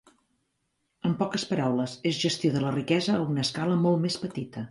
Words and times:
En 1.09 1.13
poques 1.19 1.43
paraules, 1.49 1.93
és 2.13 2.21
gestió 2.25 2.53
de 2.57 2.65
la 2.65 2.73
riquesa 2.77 3.17
a 3.19 3.23
una 3.35 3.47
escala 3.49 3.79
molt 3.87 4.05
més 4.07 4.19
petita. 4.25 4.59